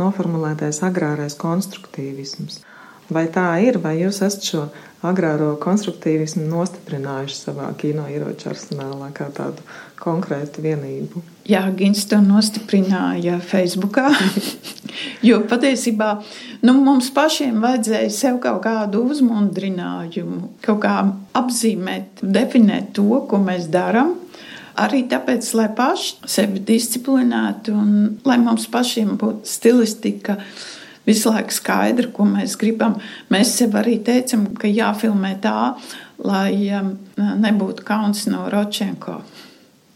noformulētais 0.00 0.82
agrārais 0.86 1.36
konstruktīvisms. 1.38 2.60
Vai 3.12 3.26
tā 3.28 3.46
ir, 3.60 3.76
vai 3.82 3.98
jūs 4.00 4.22
esat 4.24 4.46
šo 4.48 4.62
agrāro 5.04 5.50
konstruktīvismu 5.60 6.46
nostiprinājuši 6.48 7.36
savā 7.36 7.66
kino 7.76 8.06
ieroču 8.08 8.48
arsenālā 8.48 9.10
kā 9.16 9.26
tādu 9.34 9.64
konkrētu 10.00 10.64
vienību? 10.64 11.20
Jā, 11.48 11.66
Gins 11.76 12.06
to 12.08 12.22
nostiprināja 12.24 13.36
Facebookā. 13.44 14.08
jo 15.28 15.42
patiesībā 15.50 16.10
nu, 16.64 16.78
mums 16.80 17.10
pašiem 17.12 17.60
vajadzēja 17.64 18.12
sev 18.14 18.38
kaut 18.44 18.62
kādu 18.64 19.04
uzmundrinājumu, 19.12 20.54
kaut 20.64 20.80
kā 20.86 20.96
apzīmēt, 21.36 22.24
definēt 22.24 22.94
to, 22.96 23.10
ko 23.28 23.42
mēs 23.44 23.68
darām. 23.72 24.16
Arī 24.80 25.04
tāpēc, 25.06 25.52
lai 25.54 25.68
paši 25.76 26.30
sevi 26.32 26.64
disciplinētu 26.66 27.76
un 27.76 27.92
lai 28.26 28.40
mums 28.42 28.64
pašiem 28.72 29.12
būtu 29.20 29.46
stilistika, 29.46 30.40
uh, 30.40 30.80
visu 31.06 31.32
laiku 31.32 31.54
skaidra, 31.54 32.10
ko 32.12 32.26
mēs 32.28 32.56
gribam. 32.60 32.98
Mēs 33.32 33.56
sev 33.58 33.76
arī 33.78 33.98
teicam, 34.04 34.48
ka 34.58 34.70
jāfilmē 34.70 35.34
tā, 35.44 35.74
lai 36.24 36.54
um, 36.78 36.94
nebūtu 37.16 37.84
kauns 37.86 38.26
no 38.30 38.46
Ročenko. 38.52 39.20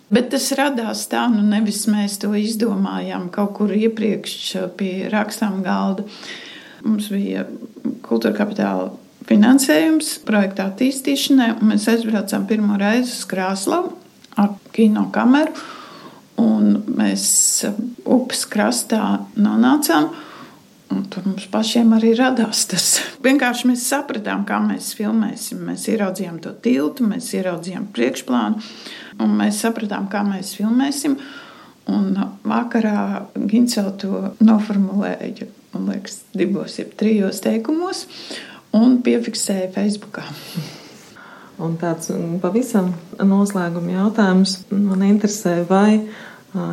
Bet 0.09 0.31
tas 0.33 0.47
radās 0.57 1.05
tā, 1.11 1.27
nu 1.29 1.43
nevis 1.45 1.83
mēs 1.91 2.17
to 2.23 2.33
izdomājām 2.37 3.29
kaut 3.33 3.53
kur 3.59 3.73
iepriekš 3.77 4.37
pie 4.79 5.11
rakstām 5.13 5.61
galda. 5.65 6.07
Mums 6.87 7.11
bija 7.13 7.45
kultūra 8.07 8.33
kapitāla 8.39 8.89
finansējums 9.29 10.15
projekta 10.25 10.71
attīstīšanai, 10.71 11.51
un 11.59 11.75
mēs 11.75 11.89
aizbraucām 11.93 12.47
pirmo 12.49 12.79
reizi 12.81 13.13
uz 13.19 13.27
Krāslavu 13.29 13.93
ar 14.41 14.55
kino 14.73 15.09
kameru. 15.13 15.53
Un 16.39 16.79
mēs 16.97 17.27
upes 18.07 18.45
krastā 18.49 19.19
nonācām. 19.37 20.09
Un 20.89 21.03
tur 21.13 21.27
mums 21.29 21.45
pašiem 21.53 21.91
arī 21.99 22.15
radās 22.17 22.63
tas. 22.71 22.87
Vienkārši 23.25 23.69
mēs 23.69 23.85
sapratām, 23.91 24.47
kā 24.49 24.57
mēs 24.65 24.95
filmēsim. 24.97 25.61
Mēs 25.69 25.85
ieraudzījām 25.93 26.39
to 26.45 26.55
tiltu, 26.65 27.05
mēs 27.11 27.29
ieraudzījām 27.37 27.91
priekšplānu, 27.97 28.63
un 29.21 29.37
mēs 29.37 29.61
sapratām, 29.65 30.09
kā 30.13 30.23
mēs 30.25 30.55
filmēsim. 30.57 31.19
Un 31.93 32.17
vakarā 32.45 33.27
Ginsela 33.49 33.93
to 34.01 34.33
noformulēja, 34.45 35.49
man 35.75 35.93
liekas, 35.93 36.23
divos, 36.37 36.79
jeb 36.81 36.97
trijos 37.01 37.41
teikumos, 37.45 38.07
un 38.77 38.99
piefiksēja 39.05 39.71
Facebookā. 39.77 40.25
Un 41.65 41.75
tāds 41.81 42.13
pavisam 42.43 42.93
noslēguma 43.19 43.97
jautājums 43.97 44.61
man 44.71 45.03
interesē, 45.09 45.59
vai 45.69 46.05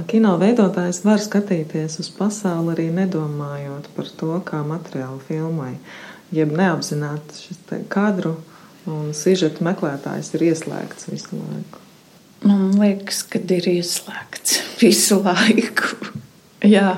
kino 0.07 0.35
veidotājs 0.39 1.01
var 1.03 1.19
skatīties 1.19 1.99
uz 1.99 2.09
pasauli 2.15 2.71
arī 2.75 2.89
nedomājot 2.95 3.89
par 3.95 4.11
to, 4.19 4.33
kā 4.47 4.61
materiālu 4.63 5.19
filmai, 5.27 5.73
jeb 6.35 6.53
neapzināti 6.55 7.41
šis 7.47 7.59
kadru 7.91 8.38
un 8.88 9.11
sižeta 9.17 9.65
meklētājs 9.65 10.31
ir 10.38 10.45
ieslēgts 10.51 11.09
visu 11.09 11.39
laiku. 11.41 11.81
Man 12.45 12.77
liekas, 12.79 13.23
ka 13.27 13.41
ir 13.41 13.67
ieslēgts 13.75 14.61
visu 14.83 15.19
laiku. 15.25 16.13
jā. 16.63 16.95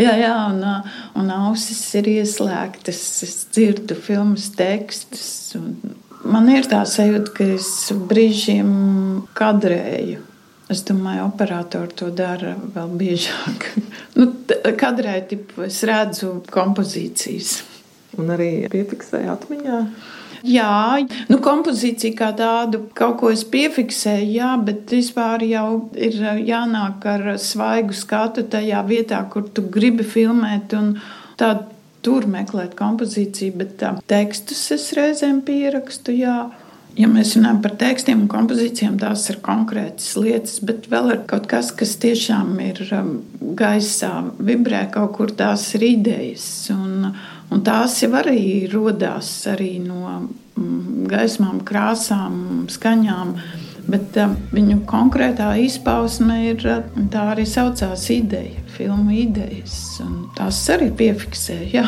Jā, 0.00 0.14
jā, 0.16 0.32
un, 0.48 0.62
un 1.20 1.26
ausis 1.36 1.80
ir 2.00 2.06
ieslēgtas. 2.08 3.00
Es 3.26 3.34
dzirdu 3.52 3.92
filmas 4.00 4.46
tekstus. 4.56 5.52
Man 6.24 6.48
ir 6.48 6.64
tā 6.64 6.80
sajūta, 6.88 7.34
ka 7.36 7.48
es 7.58 7.68
brīžiem 8.08 8.70
kadrēju. 9.36 10.22
Es 10.72 10.80
domāju, 10.88 11.26
operatori 11.26 11.92
to 11.98 12.08
dara 12.16 12.54
vēl 12.74 12.96
biežāk. 12.96 13.68
nu, 14.18 14.30
kadrēju, 14.80 15.28
tipu, 15.34 15.66
es 15.66 15.82
redzu 15.88 16.38
kompozīcijas. 16.52 17.58
Un 18.20 18.32
arī 18.32 18.50
piefiksēju 18.72 19.32
atmiņā. 19.32 19.78
Jā, 20.42 20.98
nu, 21.30 21.38
kompozīcija 21.42 22.16
kā 22.18 22.30
tādu 22.34 22.80
kaut 22.98 23.20
ko 23.20 23.30
es 23.30 23.44
piefiksēju, 23.46 24.30
jā, 24.34 24.48
bet 24.66 24.90
vispār 24.90 25.44
jau 25.46 25.66
ir 25.94 26.16
jānāk 26.42 27.04
ar 27.12 27.28
svaigu 27.38 27.94
skatu 27.94 28.42
tajā 28.50 28.80
vietā, 28.88 29.20
kur 29.30 29.46
tu 29.54 29.62
gribi 29.76 30.06
filmēt. 30.06 30.74
Tādu 31.38 31.68
tur 32.02 32.26
meklēt 32.26 32.74
kompozīciju, 32.78 33.54
bet 33.60 33.76
tā, 33.84 33.92
tekstus 34.10 34.64
es 34.74 34.90
reizēm 34.98 35.44
pierakstu. 35.46 36.16
Jā. 36.24 36.36
Ja 36.98 37.08
mēs 37.08 37.36
runājam 37.38 37.62
par 37.64 37.72
tekstiem 37.80 38.24
un 38.24 38.30
kompozīcijām, 38.32 38.98
tās 39.00 39.24
ir 39.32 39.38
konkrētas 39.44 40.10
lietas, 40.20 40.58
bet 40.60 40.90
vēl 40.92 41.14
ir 41.14 41.22
kaut 41.30 41.46
kas, 41.48 41.70
kas 41.72 41.94
tiešām 42.02 42.52
ir 42.60 42.82
um, 42.92 43.14
gaisā, 43.56 44.10
vibrē 44.36 44.84
kaut 44.92 45.14
kur, 45.16 45.32
tās 45.36 45.70
ir 45.78 45.86
idejas. 45.88 46.44
Un, 46.74 47.14
Un 47.52 47.60
tās 47.60 47.98
jau 48.00 48.14
arī 48.16 48.64
radās 48.72 49.28
no 49.84 50.12
mm, 50.56 51.04
gaismām, 51.10 51.60
krāsām, 51.68 52.64
skaņām. 52.72 53.34
Bet 53.92 54.16
uh, 54.16 54.32
viņu 54.54 54.78
konkrētā 54.88 55.50
izpausme 55.60 56.38
ir 56.52 56.64
uh, 56.70 56.84
tā 57.12 57.26
arī 57.34 57.44
saucās 57.44 58.06
ideja, 58.14 58.62
filmu 58.76 59.10
idejas. 59.10 59.74
Tās 60.38 60.62
arī 60.72 60.92
piefiksēja. 60.96 61.84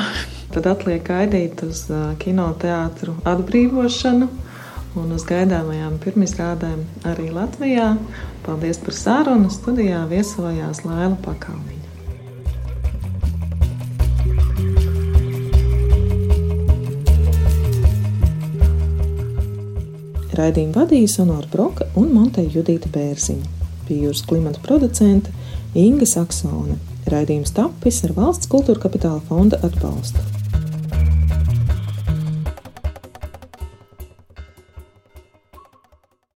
Tad 0.55 0.67
atliek 0.69 1.07
gaidīt 1.07 1.62
uz 1.64 1.87
uh, 1.88 2.12
kinoteātru 2.21 3.14
atbrīvošanu 3.25 4.29
un 5.00 5.14
uz 5.14 5.24
gaidāmajām 5.28 5.96
pirmizrādēm 6.02 6.85
arī 7.11 7.30
Latvijā. 7.35 7.94
Paldies 8.44 8.80
par 8.83 8.96
sarunu. 8.98 9.50
Studijā 9.52 10.04
viesojās 10.11 10.85
Laila 10.87 11.16
Pakalniņa. 11.24 11.83
Raidījumu 20.35 20.74
vadīja 20.74 21.11
Sonora 21.12 21.46
Broka 21.50 21.87
un 21.94 22.11
Monteja 22.14 22.50
Judita 22.50 22.90
Bērziņa. 22.90 23.50
Pie 23.87 24.00
jūras 24.02 24.24
klimata 24.26 24.62
producente 24.64 25.30
Inga 25.78 26.09
Saksone. 26.11 26.80
Raidījums 27.11 27.54
tapis 27.54 28.02
ar 28.07 28.16
valsts 28.16 28.50
kultūra 28.50 28.83
kapitāla 28.83 29.22
fonda 29.28 29.61
atbalstu. 29.62 30.34